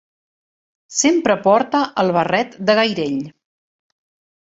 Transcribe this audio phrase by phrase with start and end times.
[1.01, 3.25] Sempre porta el barret de gairell.